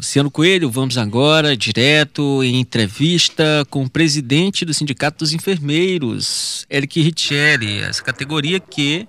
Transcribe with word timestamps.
Luciano 0.00 0.30
Coelho, 0.30 0.70
vamos 0.70 0.96
agora 0.96 1.54
direto 1.54 2.42
em 2.42 2.58
entrevista 2.58 3.66
com 3.68 3.84
o 3.84 3.90
presidente 3.90 4.64
do 4.64 4.72
Sindicato 4.72 5.18
dos 5.18 5.34
Enfermeiros, 5.34 6.66
Eric 6.70 7.02
Richelli, 7.02 7.82
essa 7.82 8.02
categoria 8.02 8.58
que 8.58 9.06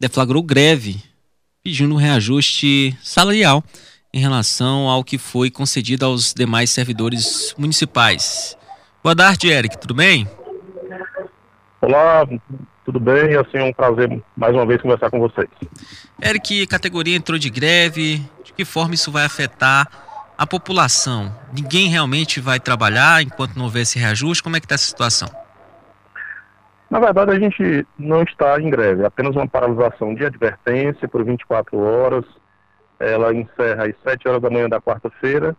deflagrou 0.00 0.42
greve, 0.42 1.00
pedindo 1.62 1.94
um 1.94 1.98
reajuste 1.98 2.98
salarial 3.00 3.62
em 4.12 4.18
relação 4.18 4.88
ao 4.88 5.04
que 5.04 5.18
foi 5.18 5.52
concedido 5.52 6.04
aos 6.04 6.34
demais 6.34 6.68
servidores 6.68 7.54
municipais. 7.56 8.58
Boa 9.04 9.14
tarde, 9.14 9.46
Eric, 9.46 9.78
tudo 9.78 9.94
bem? 9.94 10.28
Olá, 11.80 12.26
tudo 12.84 12.98
bem? 12.98 13.36
Assim, 13.36 13.58
é 13.58 13.62
um 13.62 13.72
prazer 13.72 14.20
mais 14.36 14.52
uma 14.52 14.66
vez 14.66 14.82
conversar 14.82 15.10
com 15.10 15.20
vocês. 15.20 15.48
Eric, 16.20 16.66
categoria 16.66 17.14
entrou 17.14 17.38
de 17.38 17.48
greve, 17.48 18.20
de 18.42 18.52
que 18.52 18.64
forma 18.64 18.96
isso 18.96 19.12
vai 19.12 19.24
afetar 19.24 20.03
a 20.36 20.46
população? 20.46 21.34
Ninguém 21.52 21.88
realmente 21.88 22.40
vai 22.40 22.58
trabalhar 22.58 23.22
enquanto 23.22 23.56
não 23.56 23.64
houver 23.64 23.82
esse 23.82 23.98
reajuste? 23.98 24.42
Como 24.42 24.56
é 24.56 24.60
que 24.60 24.66
está 24.66 24.74
essa 24.74 24.86
situação? 24.86 25.28
Na 26.90 27.00
verdade, 27.00 27.32
a 27.32 27.38
gente 27.38 27.86
não 27.98 28.22
está 28.22 28.60
em 28.60 28.70
greve, 28.70 29.02
é 29.02 29.06
apenas 29.06 29.34
uma 29.34 29.48
paralisação 29.48 30.14
de 30.14 30.24
advertência 30.24 31.08
por 31.08 31.24
24 31.24 31.76
horas. 31.78 32.24
Ela 33.00 33.34
encerra 33.34 33.86
às 33.86 33.94
7 34.02 34.28
horas 34.28 34.42
da 34.42 34.50
manhã 34.50 34.68
da 34.68 34.80
quarta-feira. 34.80 35.56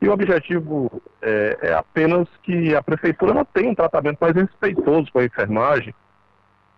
E 0.00 0.08
o 0.08 0.12
objetivo 0.12 1.00
é, 1.22 1.58
é, 1.62 1.74
apenas 1.74 2.26
que 2.42 2.74
a 2.74 2.82
prefeitura 2.82 3.32
não 3.32 3.44
tenha 3.44 3.70
um 3.70 3.74
tratamento 3.74 4.18
mais 4.20 4.34
respeitoso 4.34 5.12
com 5.12 5.20
a 5.20 5.24
enfermagem, 5.24 5.94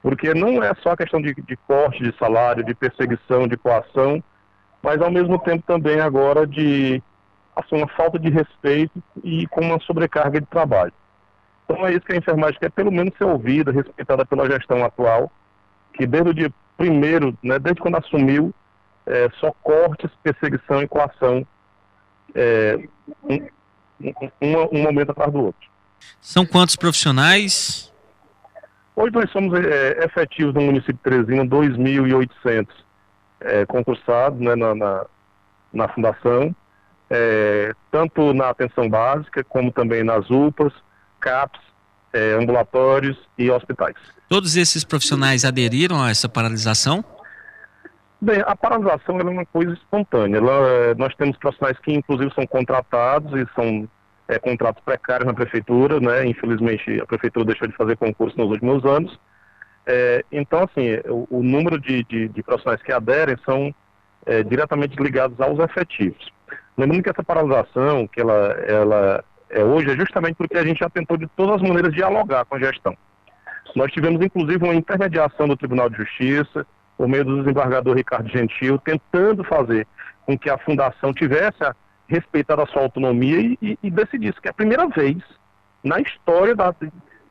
porque 0.02 0.34
não 0.34 0.62
é 0.62 0.74
só 0.83 0.95
questão 0.95 1.22
de, 1.22 1.34
de 1.34 1.56
corte 1.66 2.02
de 2.02 2.14
salário, 2.19 2.62
de 2.62 2.74
perseguição, 2.74 3.48
de 3.48 3.56
coação, 3.56 4.22
mas 4.83 5.00
ao 5.00 5.11
mesmo 5.11 5.38
tempo 5.38 5.64
também 5.66 6.00
agora 6.00 6.47
de 6.47 7.02
assim, 7.56 7.76
uma 7.76 7.88
falta 7.88 8.18
de 8.18 8.28
respeito 8.30 9.02
e 9.22 9.46
com 9.48 9.60
uma 9.60 9.80
sobrecarga 9.80 10.40
de 10.40 10.46
trabalho. 10.46 10.92
Então 11.64 11.86
é 11.86 11.92
isso 11.92 12.02
que 12.02 12.12
a 12.12 12.16
enfermagem 12.16 12.58
quer, 12.58 12.70
pelo 12.70 12.92
menos 12.92 13.16
ser 13.16 13.24
ouvida, 13.24 13.72
respeitada 13.72 14.24
pela 14.27 14.50
gestão 14.50 14.84
atual, 14.84 15.30
que 15.94 16.06
desde 16.06 16.30
o 16.30 16.34
dia 16.34 16.52
primeiro, 16.77 17.36
né, 17.42 17.58
desde 17.58 17.80
quando 17.80 17.96
assumiu, 17.96 18.52
é, 19.06 19.30
só 19.38 19.52
cortes, 19.62 20.11
perseguição 20.22 20.83
e 20.83 20.88
coação, 20.88 21.46
é, 22.34 22.78
um, 23.22 23.34
um, 24.41 24.78
um, 24.78 24.83
momento 24.83 25.11
atrás 25.11 25.33
do 25.33 25.44
outro. 25.44 25.70
São 26.20 26.44
quantos 26.44 26.77
profissionais? 26.77 27.92
Hoje 28.96 29.12
nós 29.12 29.30
somos 29.30 29.58
é, 29.58 30.05
efetivos 30.05 30.55
no 30.55 30.62
município 30.62 30.94
de 30.94 31.02
Teresina, 31.02 31.44
2.800 31.44 32.68
é, 33.41 33.66
concursados 33.66 34.39
né, 34.41 34.55
na, 34.55 34.74
na, 34.74 35.06
na 35.72 35.89
fundação, 35.89 36.55
é, 37.17 37.73
tanto 37.93 38.34
na 38.34 38.51
atenção 38.51 38.89
básica, 38.89 39.45
como 39.45 39.70
também 39.70 40.03
nas 40.03 40.29
UPAs, 40.29 40.73
CAPs, 41.20 41.61
é, 42.12 42.33
ambulatórios 42.33 43.17
e 43.39 43.48
hospitais. 43.51 43.95
Todos 44.29 44.57
esses 44.57 44.83
profissionais 44.83 45.45
aderiram 45.45 46.03
a 46.03 46.11
essa 46.11 46.29
paralisação? 46.29 47.05
Bem, 48.20 48.42
a 48.45 48.57
paralisação 48.57 49.20
é 49.20 49.23
uma 49.23 49.47
coisa 49.47 49.73
espontânea. 49.75 50.39
Ela, 50.39 50.69
é, 50.69 50.95
nós 50.95 51.15
temos 51.15 51.37
profissionais 51.37 51.79
que, 51.79 51.92
inclusive, 51.92 52.33
são 52.35 52.47
contratados 52.47 53.33
e 53.41 53.47
são 53.55 53.89
é, 54.27 54.39
contratos 54.41 54.83
precários 54.83 55.27
na 55.27 55.35
prefeitura, 55.35 56.01
né? 56.01 56.27
Infelizmente, 56.27 57.01
a 57.01 57.07
prefeitura 57.07 57.45
deixou 57.45 57.69
de 57.69 57.77
fazer 57.77 57.97
concurso 57.97 58.37
nos 58.37 58.51
últimos 58.51 58.85
anos. 58.85 59.20
É, 59.87 60.25
então, 60.33 60.65
assim, 60.65 60.98
o, 61.07 61.29
o 61.31 61.42
número 61.42 61.79
de, 61.79 62.03
de, 62.05 62.29
de, 62.29 62.42
profissionais 62.42 62.83
que 62.83 62.91
aderem 62.91 63.37
são 63.45 63.73
é, 64.27 64.42
diretamente 64.42 64.97
ligados 65.01 65.39
aos 65.41 65.59
efetivos. 65.59 66.33
Lembrando 66.77 67.03
que 67.03 67.11
essa 67.11 67.22
paralisação, 67.22 68.06
que 68.06 68.20
ela, 68.20 68.34
ela 68.67 69.25
é 69.50 69.62
hoje, 69.62 69.91
é 69.91 69.97
justamente 69.97 70.36
porque 70.36 70.56
a 70.56 70.64
gente 70.64 70.80
já 70.80 70.91
tentou 70.91 71.17
de 71.17 71.27
todas 71.28 71.56
as 71.56 71.62
maneiras 71.62 71.92
dialogar 71.94 72.44
com 72.44 72.56
a 72.56 72.58
gestão. 72.58 72.97
Nós 73.77 73.92
tivemos, 73.92 74.25
inclusive, 74.25 74.62
uma 74.62 74.75
intermediação 74.75 75.48
do 75.48 75.57
Tribunal 75.57 75.89
de 75.89 75.96
Justiça, 75.96 76.67
por 76.96 77.08
meio 77.08 77.24
do 77.24 77.42
desembargador 77.42 77.96
Ricardo 77.96 78.29
Gentil, 78.29 78.79
tentando 78.79 79.42
fazer 79.45 79.86
com 80.27 80.39
que 80.39 80.48
a 80.48 80.58
fundação 80.58 81.12
tivesse 81.12 81.58
respeitado 82.08 82.62
a 82.62 82.67
sua 82.67 82.83
autonomia 82.83 83.41
e, 83.41 83.58
e, 83.61 83.79
e 83.83 83.91
decidisse 83.91 84.41
que 84.41 84.48
é 84.48 84.51
a 84.51 84.55
primeira 84.55 84.86
vez 84.89 85.17
na 85.83 86.01
história 86.01 86.55
da, 86.55 86.74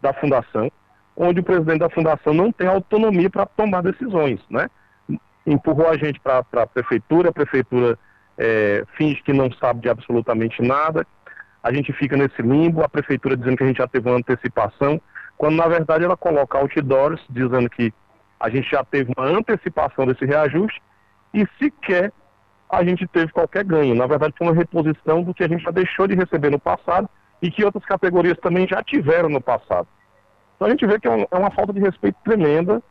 da 0.02 0.14
fundação 0.14 0.72
onde 1.16 1.40
o 1.40 1.44
presidente 1.44 1.80
da 1.80 1.90
fundação 1.90 2.34
não 2.34 2.52
tem 2.52 2.68
autonomia 2.68 3.30
para 3.30 3.46
tomar 3.46 3.82
decisões, 3.82 4.40
né? 4.50 4.68
Empurrou 5.46 5.90
a 5.90 5.98
gente 5.98 6.20
para 6.20 6.44
a 6.54 6.68
prefeitura, 6.68 7.30
a 7.30 7.34
prefeitura 7.34 7.98
é, 8.38 8.84
finge 8.98 9.22
que 9.24 9.34
não 9.34 9.52
sabe 9.54 9.82
de 9.82 9.90
absolutamente 9.90 10.62
nada, 10.62 11.06
a 11.62 11.72
gente 11.72 11.94
fica 11.94 12.18
nesse 12.18 12.42
limbo, 12.42 12.84
a 12.84 12.90
prefeitura 12.90 13.38
dizendo 13.38 13.58
que 13.58 13.64
a 13.64 13.68
gente 13.68 13.78
já 13.78 13.88
teve 13.88 14.10
uma 14.10 14.18
antecipação, 14.18 15.02
quando 15.38 15.56
na 15.56 15.68
verdade 15.68 16.04
ela 16.04 16.18
coloca 16.18 16.58
outdoors 16.58 17.22
dizendo 17.30 17.70
que 17.70 17.94
a 18.40 18.50
gente 18.50 18.70
já 18.70 18.84
teve 18.84 19.14
uma 19.18 19.26
antecipação 19.26 20.06
desse 20.06 20.26
reajuste 20.26 20.82
e 21.34 21.48
sequer 21.58 22.12
a 22.70 22.84
gente 22.84 23.08
teve 23.08 23.32
qualquer 23.32 23.64
ganho. 23.64 23.96
Na 23.96 24.08
verdade, 24.08 24.34
foi 24.38 24.48
uma 24.48 24.56
reposição 24.56 25.24
do 25.24 25.34
que 25.34 25.44
a 25.44 25.48
gente 25.48 25.64
já 25.64 25.72
deixou 25.72 26.08
de 26.08 26.16
receber 26.16 26.50
no 26.50 26.60
passado 26.60 27.08
e 27.42 27.52
que 27.52 27.64
outras 27.64 27.86
categorias 27.86 28.38
também 28.40 28.68
já 28.68 28.82
tiveram 28.84 29.30
no 29.30 29.40
passado. 29.40 29.88
Então 30.56 30.68
a 30.68 30.72
gente 30.72 30.86
vê 30.86 31.00
que 31.00 31.08
é, 31.08 31.28
é 31.30 31.38
uma 31.38 31.52
falta 31.52 31.72
de 31.72 31.80
respeito 31.80 32.18
tremenda 32.24 32.82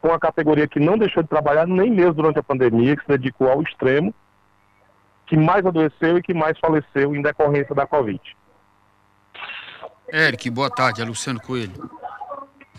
com 0.00 0.12
a 0.12 0.18
categoria 0.18 0.66
que 0.66 0.80
não 0.80 0.98
deixou 0.98 1.22
de 1.22 1.28
trabalhar 1.28 1.66
nem 1.66 1.90
mesmo 1.90 2.14
durante 2.14 2.38
a 2.38 2.42
pandemia, 2.42 2.96
que 2.96 3.02
se 3.02 3.08
dedicou 3.08 3.50
ao 3.50 3.62
extremo, 3.62 4.14
que 5.30 5.36
mais 5.36 5.64
adoeceu 5.64 6.18
e 6.18 6.22
que 6.22 6.34
mais 6.34 6.58
faleceu 6.58 7.14
em 7.14 7.22
decorrência 7.22 7.72
da 7.72 7.86
Covid. 7.86 8.20
Eric, 10.12 10.50
boa 10.50 10.68
tarde, 10.68 11.00
é 11.00 11.04
Luciano 11.04 11.40
Coelho. 11.40 11.88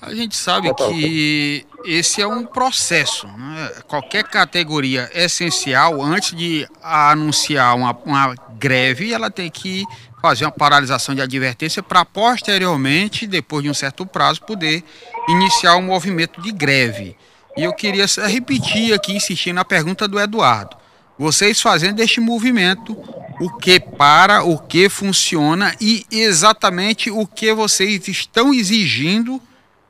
A 0.01 0.13
gente 0.13 0.35
sabe 0.35 0.73
que 0.73 1.65
esse 1.85 2.21
é 2.21 2.27
um 2.27 2.45
processo. 2.45 3.25
Né? 3.27 3.71
Qualquer 3.87 4.25
categoria 4.25 5.09
essencial, 5.13 6.01
antes 6.01 6.35
de 6.35 6.67
anunciar 6.83 7.73
uma, 7.77 7.97
uma 8.03 8.35
greve, 8.57 9.13
ela 9.13 9.31
tem 9.31 9.49
que 9.49 9.85
fazer 10.21 10.43
uma 10.43 10.51
paralisação 10.51 11.15
de 11.15 11.21
advertência 11.21 11.81
para 11.81 12.03
posteriormente, 12.03 13.25
depois 13.25 13.63
de 13.63 13.69
um 13.69 13.73
certo 13.73 14.05
prazo, 14.05 14.41
poder 14.41 14.83
iniciar 15.29 15.77
um 15.77 15.83
movimento 15.83 16.41
de 16.41 16.51
greve. 16.51 17.15
E 17.55 17.63
eu 17.63 17.71
queria 17.71 18.05
repetir 18.27 18.93
aqui, 18.93 19.15
insistir 19.15 19.53
na 19.53 19.63
pergunta 19.63 20.05
do 20.05 20.19
Eduardo 20.19 20.80
vocês 21.21 21.61
fazendo 21.61 21.99
este 21.99 22.19
movimento, 22.19 22.97
o 23.39 23.55
que 23.57 23.79
para, 23.79 24.43
o 24.43 24.57
que 24.57 24.89
funciona 24.89 25.71
e 25.79 26.03
exatamente 26.11 27.11
o 27.11 27.27
que 27.27 27.53
vocês 27.53 28.07
estão 28.07 28.51
exigindo 28.51 29.39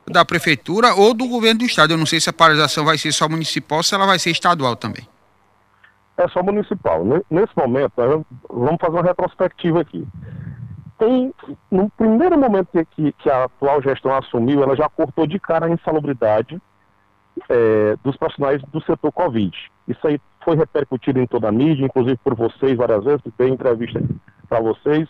da 0.06 0.26
prefeitura 0.26 0.94
ou 0.94 1.14
do 1.14 1.26
governo 1.26 1.60
do 1.60 1.64
estado. 1.64 1.94
Eu 1.94 1.96
não 1.96 2.04
sei 2.04 2.20
se 2.20 2.28
a 2.28 2.34
paralisação 2.34 2.84
vai 2.84 2.98
ser 2.98 3.12
só 3.12 3.30
municipal 3.30 3.82
se 3.82 3.94
ela 3.94 4.04
vai 4.04 4.18
ser 4.18 4.28
estadual 4.28 4.76
também. 4.76 5.08
É 6.18 6.28
só 6.28 6.42
municipal. 6.42 7.02
Nesse 7.30 7.56
momento, 7.56 7.94
vamos 8.50 8.78
fazer 8.78 8.92
uma 8.92 9.02
retrospectiva 9.02 9.80
aqui. 9.80 10.06
Tem, 10.98 11.32
no 11.70 11.88
primeiro 11.96 12.38
momento 12.38 12.68
que, 12.94 13.12
que 13.12 13.30
a 13.30 13.44
atual 13.44 13.80
gestão 13.80 14.14
assumiu, 14.14 14.62
ela 14.62 14.76
já 14.76 14.86
cortou 14.86 15.26
de 15.26 15.40
cara 15.40 15.64
a 15.64 15.70
insalubridade 15.70 16.60
é, 17.48 17.96
dos 18.04 18.18
profissionais 18.18 18.60
do 18.70 18.82
setor 18.82 19.10
Covid. 19.12 19.56
Isso 19.88 20.06
aí 20.06 20.20
foi 20.44 20.56
repercutido 20.56 21.20
em 21.20 21.26
toda 21.26 21.48
a 21.48 21.52
mídia, 21.52 21.84
inclusive 21.84 22.18
por 22.18 22.34
vocês 22.34 22.76
várias 22.76 23.04
vezes, 23.04 23.22
dei 23.38 23.48
entrevista 23.48 24.02
para 24.48 24.60
vocês. 24.60 25.08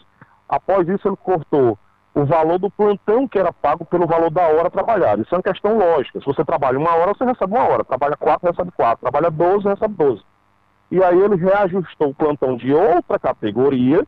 Após 0.48 0.88
isso, 0.88 1.08
ele 1.08 1.16
cortou 1.16 1.78
o 2.14 2.24
valor 2.24 2.58
do 2.58 2.70
plantão 2.70 3.26
que 3.26 3.38
era 3.38 3.52
pago 3.52 3.84
pelo 3.84 4.06
valor 4.06 4.30
da 4.30 4.42
hora 4.42 4.70
trabalhada. 4.70 5.22
Isso 5.22 5.34
é 5.34 5.38
uma 5.38 5.42
questão 5.42 5.78
lógica. 5.78 6.20
Se 6.20 6.26
você 6.26 6.44
trabalha 6.44 6.78
uma 6.78 6.94
hora, 6.94 7.14
você 7.14 7.24
recebe 7.24 7.54
uma 7.54 7.66
hora. 7.66 7.84
Trabalha 7.84 8.16
quatro, 8.16 8.50
recebe 8.50 8.70
quatro. 8.72 9.00
Trabalha 9.00 9.30
doze, 9.30 9.66
recebe 9.66 9.94
doze. 9.94 10.22
E 10.90 11.02
aí 11.02 11.18
ele 11.18 11.36
reajustou 11.36 12.10
o 12.10 12.14
plantão 12.14 12.54
de 12.54 12.72
outra 12.72 13.18
categoria, 13.18 14.06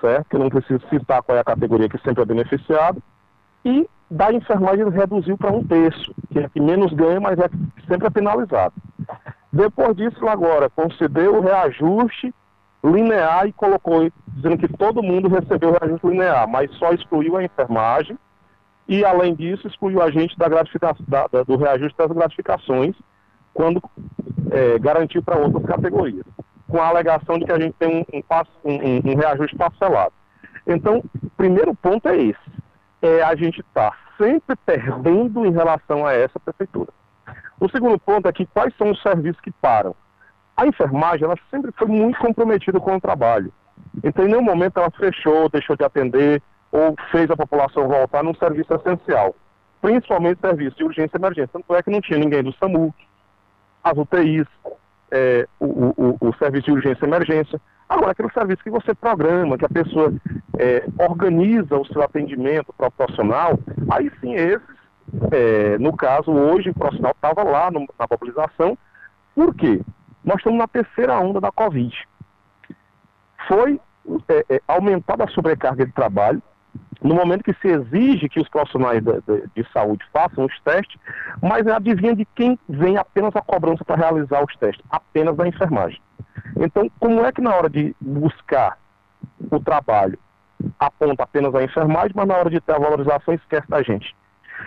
certo? 0.00 0.28
Que 0.28 0.38
não 0.38 0.48
preciso 0.48 0.80
citar 0.88 1.22
qual 1.22 1.36
é 1.36 1.40
a 1.40 1.44
categoria 1.44 1.88
que 1.88 1.98
sempre 1.98 2.22
é 2.22 2.26
beneficiada. 2.26 3.00
E 3.64 3.88
da 4.08 4.32
enfermagem 4.32 4.82
ele 4.82 4.96
reduziu 4.96 5.36
para 5.36 5.50
um 5.50 5.64
terço, 5.64 6.14
que 6.30 6.38
é 6.38 6.48
que 6.48 6.60
menos 6.60 6.92
ganha, 6.92 7.18
mas 7.18 7.36
é 7.38 7.48
que 7.48 7.86
sempre 7.88 8.06
é 8.06 8.10
penalizado. 8.10 8.74
Depois 9.52 9.94
disso, 9.96 10.26
agora, 10.28 10.70
concedeu 10.70 11.36
o 11.36 11.40
reajuste 11.40 12.32
linear 12.82 13.46
e 13.46 13.52
colocou, 13.52 14.10
dizendo 14.28 14.56
que 14.56 14.68
todo 14.76 15.02
mundo 15.02 15.28
recebeu 15.28 15.70
o 15.70 15.72
reajuste 15.72 16.06
linear, 16.06 16.48
mas 16.48 16.70
só 16.78 16.92
excluiu 16.92 17.36
a 17.36 17.44
enfermagem 17.44 18.18
e, 18.88 19.04
além 19.04 19.34
disso, 19.34 19.68
excluiu 19.68 20.02
a 20.02 20.10
gente 20.10 20.36
da 20.38 20.48
gratificação, 20.48 21.04
da, 21.06 21.26
do 21.46 21.56
reajuste 21.56 21.96
das 21.96 22.10
gratificações, 22.10 22.96
quando 23.52 23.82
é, 24.50 24.78
garantiu 24.78 25.22
para 25.22 25.38
outras 25.38 25.64
categorias, 25.66 26.24
com 26.66 26.80
a 26.80 26.88
alegação 26.88 27.38
de 27.38 27.44
que 27.44 27.52
a 27.52 27.60
gente 27.60 27.74
tem 27.78 28.06
um, 28.12 28.22
um, 28.64 29.10
um, 29.10 29.16
reajuste 29.16 29.56
parcelado. 29.56 30.14
Então, 30.66 31.04
o 31.22 31.30
primeiro 31.36 31.74
ponto 31.74 32.08
é 32.08 32.16
esse, 32.16 32.52
é 33.02 33.22
a 33.22 33.34
gente 33.34 33.60
estar 33.60 33.90
tá 33.90 33.96
sempre 34.16 34.56
perdendo 34.64 35.44
em 35.44 35.52
relação 35.52 36.06
a 36.06 36.12
essa 36.14 36.40
prefeitura. 36.40 36.92
O 37.62 37.70
segundo 37.70 37.96
ponto 37.96 38.26
é 38.26 38.32
que 38.32 38.44
quais 38.44 38.76
são 38.76 38.90
os 38.90 39.00
serviços 39.00 39.40
que 39.40 39.52
param? 39.52 39.94
A 40.56 40.66
enfermagem 40.66 41.24
ela 41.24 41.36
sempre 41.48 41.70
foi 41.70 41.86
muito 41.86 42.18
comprometida 42.18 42.80
com 42.80 42.96
o 42.96 43.00
trabalho. 43.00 43.52
Então, 44.02 44.24
em 44.24 44.28
nenhum 44.28 44.42
momento 44.42 44.80
ela 44.80 44.90
fechou, 44.90 45.48
deixou 45.48 45.76
de 45.76 45.84
atender 45.84 46.42
ou 46.72 46.96
fez 47.12 47.30
a 47.30 47.36
população 47.36 47.86
voltar 47.86 48.24
num 48.24 48.34
serviço 48.34 48.74
essencial, 48.74 49.36
principalmente 49.80 50.40
serviço 50.40 50.76
de 50.76 50.82
urgência 50.82 51.16
e 51.16 51.20
emergência. 51.20 51.50
Tanto 51.52 51.72
é 51.76 51.82
que 51.84 51.90
não 51.90 52.00
tinha 52.00 52.18
ninguém 52.18 52.42
do 52.42 52.52
SAMU, 52.54 52.92
as 53.84 53.96
UTIs, 53.96 54.48
é, 55.12 55.46
o, 55.60 55.66
o, 55.96 56.16
o, 56.20 56.34
serviço 56.38 56.64
de 56.64 56.72
urgência 56.72 57.04
e 57.04 57.08
emergência. 57.08 57.60
Agora, 57.88 58.10
aquele 58.10 58.32
serviço 58.32 58.64
que 58.64 58.70
você 58.70 58.92
programa, 58.92 59.56
que 59.56 59.66
a 59.66 59.68
pessoa 59.68 60.12
é, 60.58 60.84
organiza 60.98 61.78
o 61.78 61.86
seu 61.86 62.02
atendimento 62.02 62.72
proporcional, 62.76 63.56
aí 63.88 64.10
sim 64.20 64.34
esses, 64.34 64.71
é, 65.30 65.78
no 65.78 65.96
caso, 65.96 66.30
hoje 66.30 66.70
o 66.70 66.74
profissional 66.74 67.12
estava 67.12 67.42
lá 67.42 67.70
no, 67.70 67.80
na 67.98 68.06
mobilização. 68.10 68.76
Por 69.34 69.54
quê? 69.54 69.80
Nós 70.24 70.36
estamos 70.36 70.58
na 70.58 70.68
terceira 70.68 71.18
onda 71.18 71.40
da 71.40 71.50
Covid. 71.50 71.94
Foi 73.48 73.80
é, 74.28 74.56
é, 74.56 74.60
aumentada 74.66 75.24
a 75.24 75.28
sobrecarga 75.28 75.86
de 75.86 75.92
trabalho, 75.92 76.42
no 77.02 77.14
momento 77.14 77.42
que 77.42 77.54
se 77.54 77.68
exige 77.68 78.28
que 78.28 78.40
os 78.40 78.48
profissionais 78.48 79.02
de, 79.02 79.12
de, 79.22 79.48
de, 79.54 79.72
saúde 79.72 80.04
façam 80.12 80.44
os 80.44 80.60
testes, 80.60 81.00
mas 81.42 81.66
adivinha 81.66 82.14
de 82.14 82.24
quem 82.24 82.58
vem 82.68 82.96
apenas 82.96 83.34
a 83.34 83.42
cobrança 83.42 83.84
para 83.84 83.96
realizar 83.96 84.42
os 84.44 84.56
testes? 84.56 84.84
Apenas 84.88 85.36
da 85.36 85.46
enfermagem. 85.46 86.00
Então, 86.56 86.90
como 87.00 87.24
é 87.24 87.32
que 87.32 87.40
na 87.40 87.54
hora 87.54 87.68
de 87.68 87.94
buscar 88.00 88.78
o 89.50 89.60
trabalho 89.60 90.18
aponta 90.78 91.24
apenas 91.24 91.54
a 91.54 91.64
enfermagem, 91.64 92.12
mas 92.14 92.28
na 92.28 92.36
hora 92.36 92.50
de 92.50 92.60
ter 92.60 92.72
a 92.72 92.78
valorização 92.78 93.34
esquece 93.34 93.68
da 93.68 93.82
gente? 93.82 94.14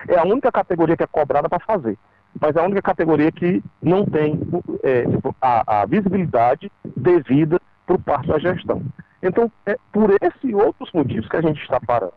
É 0.07 0.17
a 0.17 0.23
única 0.23 0.51
categoria 0.51 0.95
que 0.97 1.03
é 1.03 1.07
cobrada 1.07 1.49
para 1.49 1.59
fazer, 1.59 1.97
mas 2.39 2.55
é 2.55 2.59
a 2.59 2.63
única 2.63 2.81
categoria 2.81 3.31
que 3.31 3.63
não 3.81 4.05
tem 4.05 4.39
é, 4.83 5.05
a, 5.41 5.81
a 5.81 5.85
visibilidade 5.85 6.71
devida 6.95 7.59
por 7.85 7.99
parte 7.99 8.27
da 8.27 8.39
gestão. 8.39 8.81
Então, 9.21 9.51
é 9.65 9.77
por 9.91 10.11
esses 10.21 10.43
e 10.43 10.53
outros 10.53 10.91
motivos 10.91 11.27
que 11.27 11.37
a 11.37 11.41
gente 11.41 11.61
está 11.61 11.79
parando. 11.79 12.13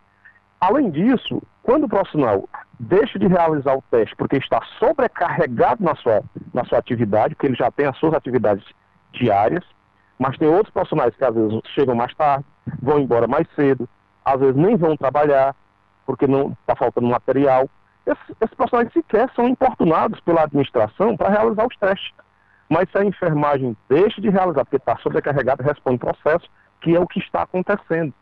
Além 0.60 0.90
disso, 0.90 1.40
quando 1.62 1.84
o 1.84 1.88
profissional 1.88 2.48
deixa 2.80 3.18
de 3.18 3.26
realizar 3.26 3.76
o 3.76 3.84
teste 3.90 4.14
porque 4.16 4.36
está 4.36 4.60
sobrecarregado 4.78 5.82
na 5.82 5.94
sua, 5.96 6.22
na 6.52 6.64
sua 6.64 6.78
atividade, 6.78 7.34
porque 7.34 7.46
ele 7.46 7.56
já 7.56 7.70
tem 7.70 7.86
as 7.86 7.96
suas 7.98 8.14
atividades 8.14 8.64
diárias, 9.12 9.64
mas 10.18 10.36
tem 10.36 10.48
outros 10.48 10.72
profissionais 10.72 11.14
que 11.14 11.24
às 11.24 11.34
vezes 11.34 11.60
chegam 11.74 11.94
mais 11.94 12.14
tarde, 12.14 12.44
vão 12.82 12.98
embora 12.98 13.26
mais 13.26 13.46
cedo, 13.54 13.88
às 14.24 14.40
vezes 14.40 14.56
nem 14.56 14.76
vão 14.76 14.96
trabalhar 14.96 15.54
porque 16.04 16.26
não 16.26 16.56
está 16.60 16.74
faltando 16.74 17.06
material. 17.06 17.68
Esses, 18.08 18.36
esses 18.40 18.54
profissionais 18.54 18.90
sequer 18.90 19.30
são 19.36 19.46
importunados 19.46 20.18
pela 20.20 20.44
administração 20.44 21.14
para 21.14 21.28
realizar 21.28 21.66
os 21.66 21.76
testes. 21.76 22.10
Mas 22.66 22.90
se 22.90 22.96
a 22.96 23.04
enfermagem 23.04 23.76
deixa 23.88 24.18
de 24.20 24.30
realizar 24.30 24.64
porque 24.64 24.76
está 24.76 24.96
sobrecarregada, 24.98 25.62
responde 25.62 25.98
processo, 25.98 26.48
que 26.80 26.96
é 26.96 27.00
o 27.00 27.06
que 27.06 27.18
está 27.18 27.42
acontecendo. 27.42 28.14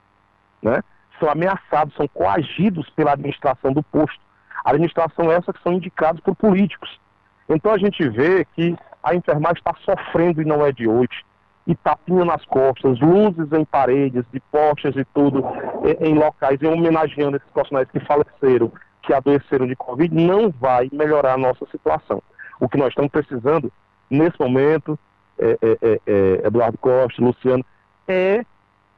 Né? 0.61 0.83
São 1.21 1.31
ameaçados, 1.31 1.94
são 1.94 2.09
coagidos 2.09 2.91
pela 2.91 3.12
administração 3.12 3.73
do 3.73 3.83
posto. 3.83 4.21
A 4.65 4.71
administração 4.71 5.31
essa 5.31 5.53
que 5.53 5.62
são 5.62 5.73
indicados 5.75 6.21
por 6.21 6.35
políticos. 6.35 7.00
Então 7.49 7.73
a 7.73 7.79
gente 7.79 8.09
vê 8.09 8.44
que 8.44 8.77
a 9.03 9.15
enfermagem 9.15 9.59
está 9.59 9.73
sofrendo 9.85 10.43
e 10.43 10.44
não 10.44 10.67
é 10.67 10.73
de 10.73 10.89
hoje. 10.89 11.25
E 11.65 11.77
tapinha 11.77 12.25
nas 12.25 12.44
costas, 12.44 12.99
luzes 13.00 13.53
em 13.53 13.65
paredes, 13.65 14.25
de 14.32 14.41
postes 14.41 14.97
e 14.97 15.05
tudo, 15.05 15.44
em, 15.85 16.11
em 16.11 16.15
locais, 16.15 16.61
e 16.61 16.67
homenageando 16.67 17.37
esses 17.37 17.50
profissionais 17.50 17.89
que 17.91 18.00
faleceram, 18.00 18.73
que 19.06 19.14
adoeceram 19.14 19.67
de 19.67 19.76
Covid, 19.76 20.12
não 20.14 20.50
vai 20.50 20.91
melhorar 20.93 21.35
a 21.35 21.38
nossa 21.38 21.64
situação. 21.70 22.23
O 22.58 22.69
que 22.69 22.76
nós 22.76 22.88
estamos 22.88 23.11
precisando, 23.11 23.73
nesse 24.11 24.38
momento, 24.38 24.99
é, 25.38 25.58
é, 25.62 25.79
é, 25.81 26.00
é 26.06 26.47
Eduardo 26.47 26.76
Costa, 26.76 27.23
Luciano, 27.23 27.64
é 28.08 28.44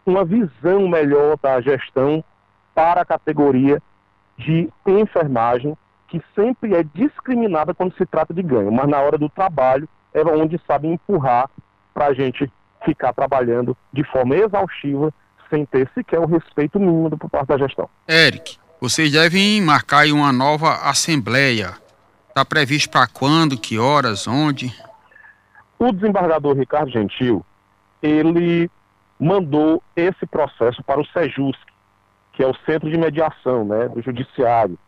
uma 0.07 0.25
visão 0.25 0.89
melhor 0.89 1.37
da 1.43 1.61
gestão 1.61 2.25
para 2.75 3.03
a 3.03 3.05
categoria 3.05 3.83
de 4.39 4.69
enfermagem, 4.87 5.77
que 6.09 6.23
sempre 6.35 6.75
é 6.75 6.83
discriminada 6.83 7.75
quando 7.75 7.95
se 7.97 8.07
trata 8.07 8.33
de 8.33 8.43
ganho, 8.43 8.73
mas 8.73 8.89
na 8.89 9.01
hora 9.01 9.19
do 9.19 9.29
trabalho 9.29 9.87
é 10.15 10.23
onde 10.23 10.59
sabe 10.67 10.89
empurrar 10.89 11.51
para 11.93 12.07
a 12.07 12.15
gente 12.15 12.51
ficar 12.85 13.13
trabalhando 13.13 13.77
de 13.93 14.05
forma 14.05 14.37
exaustiva, 14.37 15.13
sem 15.51 15.67
ter 15.67 15.91
sequer 15.95 16.21
o 16.21 16.27
respeito 16.27 16.79
mínimo 16.79 17.19
por 17.19 17.29
parte 17.29 17.49
da 17.49 17.59
gestão. 17.59 17.91
Eric, 18.09 18.59
vocês 18.81 19.11
devem 19.11 19.61
marcar 19.61 20.07
uma 20.07 20.33
nova 20.33 20.89
assembleia. 20.89 21.75
Está 22.29 22.45
previsto 22.45 22.91
para 22.91 23.09
quando, 23.09 23.59
que 23.59 23.79
horas, 23.79 24.29
onde? 24.29 24.73
O 25.79 25.93
desembargador 25.93 26.57
Ricardo 26.57 26.91
Gentil, 26.91 27.45
ele 28.01 28.71
mandou 29.19 29.83
esse 29.97 30.25
processo 30.27 30.83
para 30.85 31.01
o 31.01 31.07
SEJUSC, 31.07 31.59
que 32.33 32.43
é 32.43 32.47
o 32.47 32.55
Centro 32.65 32.89
de 32.89 32.97
Mediação 32.97 33.65
né, 33.65 33.89
do 33.89 34.01
Judiciário, 34.01 34.79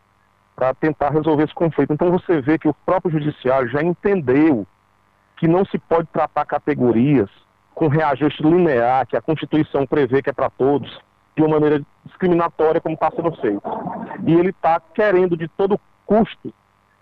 para 0.55 0.73
tentar 0.73 1.09
resolver 1.09 1.43
esse 1.43 1.53
conflito. 1.53 1.91
Então 1.91 2.11
você 2.11 2.39
vê 2.39 2.57
que 2.57 2.69
o 2.69 2.73
próprio 2.73 3.11
Judiciário 3.11 3.69
já 3.69 3.83
entendeu 3.83 4.65
que 5.35 5.47
não 5.47 5.65
se 5.65 5.77
pode 5.77 6.07
tratar 6.13 6.45
categorias 6.45 7.29
com 7.75 7.87
reajuste 7.87 8.43
linear, 8.43 9.05
que 9.05 9.17
a 9.17 9.21
Constituição 9.21 9.85
prevê 9.85 10.21
que 10.21 10.29
é 10.29 10.33
para 10.33 10.49
todos, 10.49 10.97
de 11.41 11.47
uma 11.47 11.59
maneira 11.59 11.81
discriminatória 12.05 12.79
como 12.79 12.93
está 12.93 13.11
sendo 13.11 13.31
feito. 13.37 13.61
E 14.25 14.33
ele 14.33 14.49
está 14.49 14.79
querendo 14.93 15.35
de 15.35 15.47
todo 15.47 15.79
custo 16.05 16.53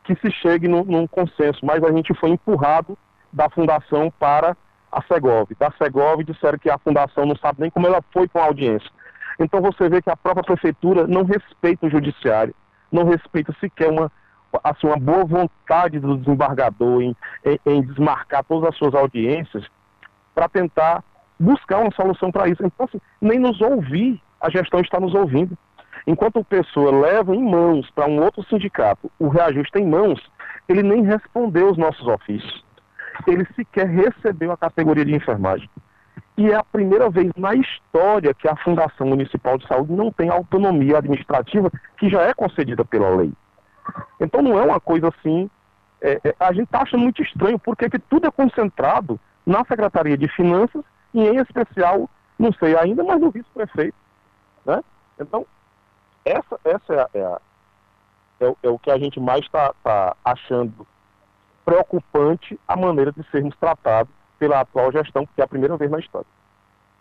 que 0.04 0.16
se 0.16 0.32
chegue 0.32 0.68
num, 0.68 0.84
num 0.84 1.06
consenso, 1.06 1.66
mas 1.66 1.84
a 1.84 1.92
gente 1.92 2.14
foi 2.16 2.30
empurrado 2.30 2.98
da 3.32 3.50
fundação 3.50 4.12
para 4.18 4.56
a 4.92 5.02
Segov. 5.04 5.50
Da 5.60 5.72
Segov 5.72 6.24
disseram 6.24 6.58
que 6.58 6.70
a 6.70 6.78
fundação 6.78 7.26
não 7.26 7.36
sabe 7.36 7.62
nem 7.62 7.70
como 7.70 7.86
ela 7.86 8.02
foi 8.12 8.28
com 8.28 8.40
a 8.40 8.46
audiência. 8.46 8.90
Então 9.40 9.62
você 9.62 9.88
vê 9.88 10.02
que 10.02 10.10
a 10.10 10.18
própria 10.18 10.44
prefeitura 10.44 11.06
não 11.06 11.24
respeita 11.24 11.86
o 11.86 11.90
judiciário, 11.90 12.56
não 12.92 13.04
respeita 13.04 13.54
sequer 13.60 13.90
uma, 13.90 14.12
assim, 14.64 14.88
uma 14.88 14.98
boa 14.98 15.24
vontade 15.26 16.00
do 16.00 16.18
desembargador 16.18 17.02
em, 17.02 17.16
em, 17.46 17.60
em 17.66 17.82
desmarcar 17.84 18.44
todas 18.44 18.70
as 18.70 18.78
suas 18.78 18.96
audiências 18.96 19.66
para 20.34 20.50
tentar 20.50 21.04
buscar 21.40 21.80
uma 21.80 21.92
solução 21.92 22.32
para 22.32 22.48
isso. 22.48 22.66
Então, 22.66 22.86
assim, 22.86 23.00
nem 23.22 23.40
nos 23.40 23.62
ouvir, 23.62 24.22
a 24.42 24.50
gestão 24.50 24.80
está 24.82 25.00
nos 25.00 25.14
ouvindo. 25.14 25.58
Enquanto 26.08 26.40
a 26.40 26.44
pessoa 26.44 26.92
leva 26.92 27.36
em 27.36 27.44
mãos 27.44 27.90
para 27.92 28.08
um 28.08 28.22
outro 28.22 28.44
sindicato 28.44 29.12
o 29.20 29.28
reajuste 29.28 29.78
em 29.80 29.86
mãos, 29.86 30.20
ele 30.68 30.84
nem 30.84 31.04
respondeu 31.04 31.70
os 31.70 31.78
nossos 31.78 32.08
ofícios 32.08 32.64
ele 33.28 33.46
sequer 33.56 33.88
recebeu 33.88 34.52
a 34.52 34.58
categoria 34.58 35.06
de 35.06 35.16
enfermagem. 35.16 35.70
E 36.38 36.52
é 36.52 36.56
a 36.56 36.64
primeira 36.64 37.10
vez 37.10 37.32
na 37.36 37.54
história 37.54 38.34
que 38.34 38.48
a 38.48 38.56
Fundação 38.56 39.08
Municipal 39.08 39.58
de 39.58 39.68
Saúde 39.68 39.92
não 39.92 40.12
tem 40.12 40.30
autonomia 40.30 40.98
administrativa 40.98 41.70
que 41.98 42.10
já 42.10 42.22
é 42.22 42.34
concedida 42.34 42.86
pela 42.86 43.10
lei. 43.10 43.32
Então 44.20 44.42
não 44.42 44.58
é 44.58 44.64
uma 44.64 44.80
coisa 44.80 45.10
assim. 45.10 45.50
É, 46.02 46.20
é, 46.24 46.36
a 46.40 46.54
gente 46.54 46.66
está 46.66 46.84
achando 46.84 47.02
muito 47.02 47.22
estranho, 47.22 47.60
porque 47.60 47.90
que 47.90 48.00
tudo 48.00 48.28
é 48.28 48.32
concentrado 48.32 49.20
na 49.46 49.66
Secretaria 49.66 50.18
de 50.18 50.30
Finanças 50.30 50.82
e, 51.14 51.20
em 51.20 51.38
especial, 51.38 52.10
não 52.38 52.54
sei 52.54 52.78
ainda, 52.78 53.04
mas 53.04 53.20
no 53.20 53.32
vice-prefeito. 53.32 53.98
Né? 54.66 54.84
Então, 55.20 55.46
essa, 56.26 56.60
essa 56.64 56.94
é, 56.94 57.00
a, 57.00 57.10
é, 57.14 57.24
a, 57.24 57.42
é, 58.42 58.56
é, 58.64 58.70
o 58.70 58.80
que 58.80 58.92
a 58.92 58.98
gente 58.98 59.20
mais 59.20 59.42
está 59.42 59.74
tá 59.84 60.16
achando 60.24 60.88
preocupante 61.66 62.60
a 62.68 62.76
maneira 62.76 63.12
de 63.12 63.24
sermos 63.30 63.56
tratados 63.60 64.12
pela 64.38 64.62
atual 64.62 64.92
gestão, 64.92 65.26
que 65.26 65.42
é 65.42 65.44
a 65.44 65.48
primeira 65.48 65.78
vez 65.78 65.92
na 65.92 66.00
história. 66.00 66.28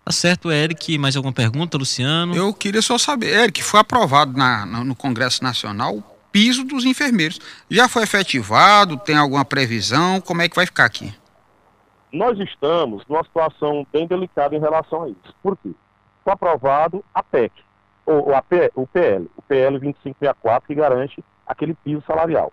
Tá 0.04 0.12
certo, 0.12 0.50
Eric. 0.50 0.96
Mais 0.98 1.16
alguma 1.16 1.32
pergunta, 1.32 1.78
Luciano? 1.78 2.34
Eu 2.34 2.52
queria 2.52 2.82
só 2.82 2.98
saber, 2.98 3.28
Eric, 3.42 3.62
foi 3.62 3.80
aprovado 3.80 4.36
na, 4.36 4.64
no 4.66 4.94
Congresso 4.94 5.44
Nacional 5.44 5.96
o 5.96 6.02
piso 6.32 6.64
dos 6.64 6.84
enfermeiros. 6.84 7.38
Já 7.70 7.88
foi 7.88 8.02
efetivado? 8.02 8.96
Tem 8.96 9.16
alguma 9.16 9.44
previsão? 9.44 10.20
Como 10.20 10.42
é 10.42 10.48
que 10.48 10.56
vai 10.56 10.66
ficar 10.66 10.86
aqui? 10.86 11.14
Nós 12.12 12.38
estamos 12.40 13.04
numa 13.06 13.22
situação 13.22 13.86
bem 13.92 14.06
delicada 14.06 14.56
em 14.56 14.60
relação 14.60 15.04
a 15.04 15.08
isso. 15.10 15.34
Por 15.42 15.56
quê? 15.58 15.70
Foi 16.28 16.34
aprovado 16.34 17.02
a 17.14 17.22
PEC, 17.22 17.50
ou, 18.04 18.34
a 18.34 18.42
P, 18.42 18.70
o 18.74 18.86
PL, 18.86 19.30
o 19.34 19.40
PL 19.40 19.78
2564, 19.78 20.66
que 20.66 20.74
garante 20.74 21.24
aquele 21.46 21.72
piso 21.72 22.02
salarial. 22.06 22.52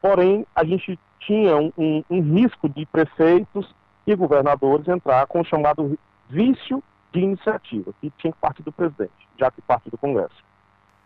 Porém, 0.00 0.44
a 0.56 0.64
gente 0.64 0.98
tinha 1.20 1.56
um, 1.56 1.72
um, 1.78 2.04
um 2.10 2.20
risco 2.20 2.68
de 2.68 2.84
prefeitos 2.84 3.72
e 4.04 4.16
governadores 4.16 4.88
entrar 4.88 5.24
com 5.28 5.40
o 5.40 5.44
chamado 5.44 5.96
vício 6.28 6.82
de 7.12 7.20
iniciativa, 7.20 7.94
que 8.00 8.10
tinha 8.18 8.32
que 8.32 8.40
partir 8.40 8.64
do 8.64 8.72
presidente, 8.72 9.12
já 9.38 9.52
que 9.52 9.62
parte 9.62 9.88
do 9.88 9.96
Congresso. 9.96 10.44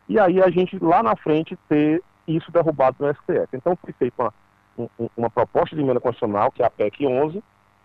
E 0.09 0.19
aí 0.19 0.43
a 0.43 0.49
gente, 0.49 0.83
lá 0.83 1.03
na 1.03 1.17
frente, 1.17 1.55
ter 1.69 2.03
isso 2.27 2.51
derrubado 2.51 2.97
no 2.99 3.13
STF. 3.13 3.49
Então 3.53 3.77
foi 3.77 3.93
feita 3.93 4.33
uma, 4.79 4.91
uma 5.15 5.29
proposta 5.29 5.77
de 5.77 5.83
emenda 5.83 6.01
constitucional, 6.01 6.51
que 6.51 6.63
é 6.63 6.67
a 6.67 6.71
PEC 6.71 7.07
11, 7.07 7.45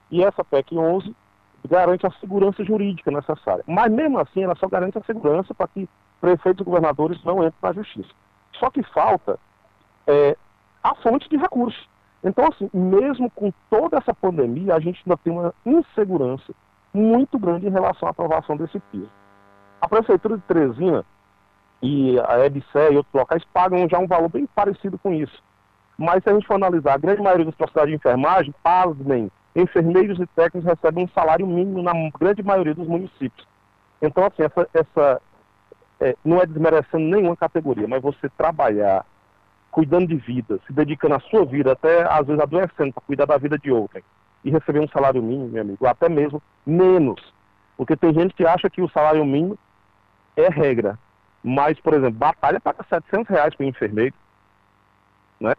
e 0.09 0.23
essa 0.23 0.41
PEC 0.41 0.77
11 0.77 1.13
garante 1.69 2.05
a 2.05 2.11
segurança 2.11 2.63
jurídica 2.63 3.11
necessária. 3.11 3.63
Mas 3.67 3.91
mesmo 3.91 4.19
assim, 4.19 4.43
ela 4.43 4.55
só 4.55 4.67
garante 4.67 4.97
a 4.97 5.03
segurança 5.03 5.53
para 5.53 5.67
que 5.67 5.87
prefeitos 6.19 6.61
e 6.61 6.65
governadores 6.65 7.23
não 7.23 7.43
entrem 7.43 7.53
na 7.61 7.73
justiça. 7.73 8.09
Só 8.53 8.69
que 8.69 8.83
falta 8.83 9.39
é, 10.07 10.35
a 10.83 10.95
fonte 10.95 11.29
de 11.29 11.37
recursos. 11.37 11.89
Então, 12.23 12.47
assim, 12.47 12.69
mesmo 12.73 13.29
com 13.31 13.51
toda 13.69 13.97
essa 13.97 14.13
pandemia, 14.13 14.75
a 14.75 14.79
gente 14.79 15.01
ainda 15.05 15.17
tem 15.17 15.33
uma 15.33 15.53
insegurança 15.65 16.53
muito 16.93 17.39
grande 17.39 17.67
em 17.67 17.71
relação 17.71 18.07
à 18.07 18.11
aprovação 18.11 18.55
desse 18.55 18.79
piso. 18.91 19.09
A 19.79 19.87
Prefeitura 19.87 20.37
de 20.37 20.43
Teresina 20.43 21.03
e 21.81 22.19
a 22.19 22.45
EBSE 22.45 22.91
e 22.91 22.97
outros 22.97 23.13
locais 23.13 23.43
pagam 23.51 23.89
já 23.89 23.97
um 23.97 24.07
valor 24.07 24.29
bem 24.29 24.45
parecido 24.45 24.99
com 24.99 25.11
isso. 25.13 25.41
Mas 25.97 26.23
se 26.23 26.29
a 26.29 26.33
gente 26.33 26.45
for 26.45 26.55
analisar, 26.55 26.93
a 26.93 26.97
grande 26.97 27.21
maioria 27.21 27.45
dos 27.45 27.55
profissionais 27.55 27.89
de 27.89 27.95
enfermagem, 27.95 28.53
pasmem, 28.61 29.31
enfermeiros 29.55 30.19
e 30.19 30.25
técnicos 30.27 30.69
recebem 30.69 31.05
um 31.05 31.09
salário 31.09 31.45
mínimo 31.45 31.81
na 31.81 31.91
grande 32.17 32.41
maioria 32.43 32.73
dos 32.73 32.87
municípios. 32.87 33.47
Então, 34.01 34.25
assim, 34.25 34.43
essa, 34.43 34.69
essa 34.73 35.21
é, 35.99 36.15
não 36.23 36.39
é 36.41 36.45
desmerecendo 36.45 37.05
nenhuma 37.05 37.35
categoria, 37.35 37.87
mas 37.87 38.01
você 38.01 38.29
trabalhar 38.29 39.05
cuidando 39.69 40.07
de 40.07 40.15
vida, 40.15 40.59
se 40.67 40.73
dedicando 40.73 41.15
à 41.15 41.19
sua 41.19 41.45
vida, 41.45 41.71
até 41.71 42.03
às 42.03 42.25
vezes 42.25 42.41
adoecendo 42.41 42.93
para 42.93 43.03
cuidar 43.03 43.25
da 43.25 43.37
vida 43.37 43.57
de 43.57 43.71
outrem, 43.71 44.03
e 44.43 44.49
receber 44.49 44.79
um 44.79 44.87
salário 44.87 45.21
mínimo, 45.21 45.49
meu 45.49 45.61
amigo, 45.61 45.85
até 45.85 46.09
mesmo 46.09 46.41
menos. 46.65 47.21
Porque 47.77 47.95
tem 47.95 48.13
gente 48.13 48.33
que 48.33 48.45
acha 48.45 48.69
que 48.69 48.81
o 48.81 48.89
salário 48.89 49.23
mínimo 49.25 49.57
é 50.35 50.49
regra. 50.49 50.97
Mas, 51.43 51.79
por 51.79 51.93
exemplo, 51.93 52.19
batalha 52.19 52.59
paga 52.59 52.83
700 52.87 53.27
reais 53.29 53.55
para 53.55 53.65
o 53.65 53.69
enfermeiro. 53.69 54.13
Né? 55.39 55.53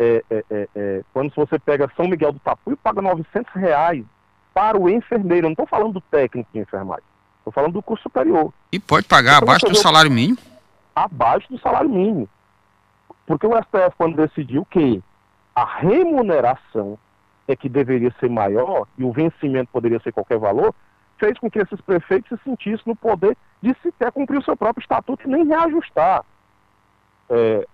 É, 0.00 0.24
é, 0.30 0.44
é, 0.48 0.68
é, 0.76 1.02
quando 1.12 1.34
você 1.34 1.58
pega 1.58 1.90
São 1.96 2.06
Miguel 2.06 2.32
do 2.32 2.38
Tapuio, 2.38 2.76
paga 2.76 3.02
900 3.02 3.52
reais 3.54 4.04
para 4.54 4.78
o 4.78 4.88
enfermeiro. 4.88 5.46
Eu 5.46 5.48
não 5.48 5.54
estou 5.54 5.66
falando 5.66 5.94
do 5.94 6.00
técnico 6.00 6.48
de 6.52 6.60
enfermagem. 6.60 7.02
Estou 7.38 7.52
falando 7.52 7.72
do 7.72 7.82
curso 7.82 8.04
superior. 8.04 8.52
E 8.70 8.78
pode 8.78 9.06
pagar 9.08 9.38
então, 9.38 9.48
abaixo 9.48 9.66
do 9.66 9.74
salário 9.74 10.10
mínimo? 10.10 10.38
Abaixo 10.94 11.48
do 11.50 11.58
salário 11.58 11.90
mínimo. 11.90 12.28
Porque 13.26 13.46
o 13.46 13.56
STF, 13.56 13.96
quando 13.98 14.16
decidiu 14.16 14.64
que 14.64 15.02
a 15.54 15.64
remuneração 15.64 16.96
é 17.48 17.56
que 17.56 17.68
deveria 17.68 18.14
ser 18.20 18.30
maior 18.30 18.86
e 18.96 19.02
o 19.02 19.10
vencimento 19.10 19.70
poderia 19.72 19.98
ser 20.00 20.12
qualquer 20.12 20.38
valor, 20.38 20.72
fez 21.18 21.36
com 21.38 21.50
que 21.50 21.58
esses 21.58 21.80
prefeitos 21.80 22.38
se 22.38 22.44
sentissem 22.44 22.84
no 22.86 22.94
poder 22.94 23.36
de 23.60 23.74
sequer 23.82 24.12
cumprir 24.12 24.38
o 24.38 24.44
seu 24.44 24.56
próprio 24.56 24.82
estatuto 24.82 25.26
e 25.26 25.30
nem 25.30 25.44
reajustar 25.44 26.24
é, 27.28 27.66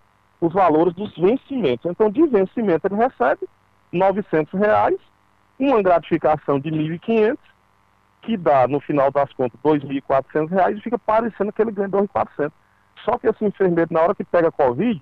os 0.46 0.52
valores 0.52 0.94
dos 0.94 1.14
vencimentos. 1.16 1.90
Então, 1.90 2.10
de 2.10 2.26
vencimento, 2.26 2.86
ele 2.86 2.96
recebe 2.96 3.48
900 3.92 4.52
reais, 4.58 4.96
uma 5.58 5.82
gratificação 5.82 6.58
de 6.58 6.70
R$ 6.70 6.98
1.500, 6.98 7.38
que 8.22 8.36
dá, 8.36 8.66
no 8.66 8.80
final 8.80 9.10
das 9.10 9.32
contas, 9.32 9.58
R$ 9.64 9.78
2.400 9.78 10.76
e 10.76 10.80
fica 10.80 10.98
parecendo 10.98 11.52
que 11.52 11.62
ele 11.62 11.72
ganha 11.72 11.88
R$ 11.88 12.08
2.400. 12.08 12.52
Só 13.04 13.18
que 13.18 13.28
esse 13.28 13.44
enfermeiro, 13.44 13.92
na 13.92 14.00
hora 14.00 14.14
que 14.14 14.24
pega 14.24 14.50
Covid, 14.50 15.00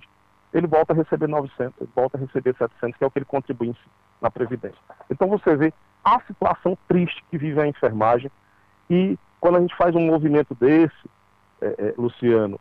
ele 0.53 0.67
volta 0.67 0.93
a 0.93 0.97
receber 0.97 1.29
900, 1.29 1.81
ele 1.81 1.91
volta 1.95 2.17
a 2.17 2.21
receber 2.21 2.55
700, 2.57 2.97
que 2.97 3.05
é 3.05 3.07
o 3.07 3.11
que 3.11 3.19
ele 3.19 3.27
contribui 3.27 3.75
na 4.21 4.31
Previdência. 4.31 4.79
Então 5.11 5.29
você 5.29 5.57
vê 5.57 5.73
a 6.05 6.21
situação 6.21 6.77
triste 6.89 7.25
que 7.31 7.39
vive 7.39 7.61
a 7.61 7.67
enfermagem 7.67 8.31
e 8.91 9.17
quando 9.41 9.57
a 9.57 9.61
gente 9.61 9.77
faz 9.77 9.95
um 9.95 10.07
movimento 10.07 10.55
desse, 10.55 10.95
é, 11.61 11.67
é, 11.67 11.95
Luciano, 11.97 12.61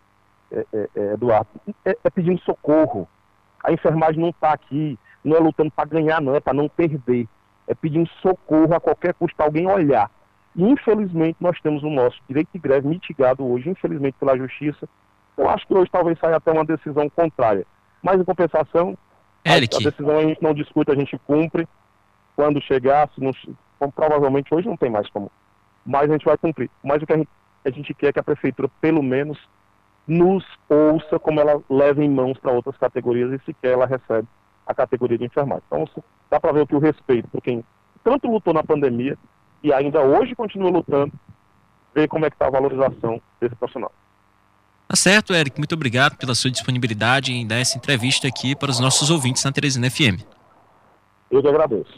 Eduardo, 1.14 1.50
é, 1.86 1.98
é, 2.04 2.10
pedindo 2.10 2.40
socorro. 2.42 3.08
A 3.64 3.72
enfermagem 3.72 4.20
não 4.20 4.30
está 4.30 4.54
aqui, 4.54 4.98
não 5.24 5.38
é 5.38 5.40
lutando 5.40 5.72
para 5.72 5.88
ganhar, 5.88 6.22
não, 6.22 6.36
é 6.36 6.40
para 6.40 6.54
não 6.54 6.68
perder. 6.68 7.28
É 7.68 7.74
pedindo 7.74 8.10
socorro 8.22 8.74
a 8.74 8.80
qualquer 8.80 9.14
custo, 9.14 9.42
alguém 9.42 9.68
olhar. 9.68 10.10
E, 10.56 10.64
infelizmente, 10.64 11.38
nós 11.40 11.60
temos 11.62 11.84
o 11.84 11.90
nosso 11.90 12.20
direito 12.28 12.50
de 12.54 12.60
greve 12.60 12.88
mitigado 12.88 13.46
hoje, 13.46 13.70
infelizmente, 13.70 14.18
pela 14.20 14.38
Justiça. 14.38 14.90
Eu 15.38 15.50
acho 15.50 15.66
que 15.66 15.74
hoje 15.74 15.90
talvez 15.92 16.20
saia 16.20 16.36
até 16.36 16.52
uma 16.52 16.66
decisão 16.66 17.10
contrária. 17.10 17.66
Mas, 18.02 18.20
em 18.20 18.24
compensação, 18.24 18.98
Eric. 19.46 19.76
A, 19.76 19.80
a, 19.80 19.92
decisão 19.92 20.18
a 20.18 20.24
gente 20.24 20.42
não 20.42 20.54
discute, 20.54 20.92
a 20.92 20.96
gente 20.96 21.18
cumpre. 21.26 21.68
Quando 22.36 22.62
chegar, 22.62 23.10
se 23.14 23.22
não, 23.22 23.32
provavelmente 23.92 24.54
hoje 24.54 24.68
não 24.68 24.78
tem 24.78 24.90
mais 24.90 25.10
como. 25.10 25.32
Mas 25.86 26.10
a 26.10 26.14
gente 26.14 26.26
vai 26.26 26.38
cumprir. 26.38 26.70
Mas 26.84 27.02
o 27.02 27.06
que 27.06 27.14
a 27.14 27.18
gente, 27.18 27.30
a 27.66 27.70
gente 27.70 27.94
quer 27.94 28.08
é 28.08 28.14
que 28.14 28.20
a 28.20 28.24
prefeitura, 28.24 28.70
pelo 28.80 29.04
menos, 29.04 29.38
nos 30.12 30.44
ouça 30.68 31.18
como 31.18 31.40
ela 31.40 31.62
leva 31.70 32.04
em 32.04 32.10
mãos 32.10 32.38
para 32.38 32.52
outras 32.52 32.76
categorias 32.78 33.32
e 33.32 33.46
sequer 33.46 33.74
ela 33.74 33.86
recebe 33.86 34.28
a 34.68 34.74
categoria 34.74 35.18
de 35.18 35.24
enfermagem. 35.26 35.64
Então, 35.68 35.88
dá 36.30 36.38
para 36.38 36.52
ver 36.52 36.68
que 36.68 36.76
o 36.76 36.80
respeito 36.80 37.30
por 37.30 37.42
quem 37.42 37.64
tanto 38.04 38.28
lutou 38.28 38.54
na 38.54 38.62
pandemia 38.62 39.18
e 39.64 39.72
ainda 39.72 40.02
hoje 40.02 40.36
continua 40.36 40.70
lutando, 40.70 41.14
ver 41.96 42.10
como 42.10 42.26
é 42.26 42.30
que 42.30 42.36
está 42.36 42.48
a 42.48 42.52
valorização 42.52 43.22
desse 43.40 43.56
profissional. 43.56 43.92
Tá 44.88 44.98
certo, 44.98 45.34
Eric. 45.34 45.58
Muito 45.58 45.76
obrigado 45.76 46.18
pela 46.18 46.36
sua 46.36 46.52
disponibilidade 46.52 47.32
em 47.32 47.48
dar 47.48 47.56
essa 47.56 47.78
entrevista 47.78 48.28
aqui 48.28 48.54
para 48.54 48.70
os 48.70 48.82
nossos 48.82 49.10
ouvintes 49.10 49.46
na 49.46 49.52
Teresina 49.52 49.90
FM. 49.90 50.26
Eu 51.30 51.42
que 51.42 51.48
agradeço. 51.48 51.94